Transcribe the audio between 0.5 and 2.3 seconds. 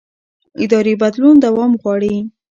اداري بدلون دوام غواړي